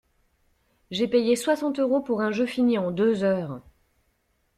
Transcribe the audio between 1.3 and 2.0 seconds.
soixante